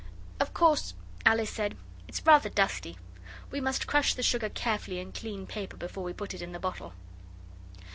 'Of 0.39 0.51
course,' 0.51 0.95
Alice 1.27 1.51
said, 1.51 1.77
'it's 2.07 2.25
rather 2.25 2.49
dusty. 2.49 2.97
We 3.51 3.61
must 3.61 3.85
crush 3.85 4.15
the 4.15 4.23
sugar 4.23 4.49
carefully 4.49 4.97
in 4.97 5.11
clean 5.11 5.45
paper 5.45 5.77
before 5.77 6.03
we 6.03 6.11
put 6.11 6.33
it 6.33 6.41
in 6.41 6.53
the 6.53 6.59
bottle. 6.59 6.93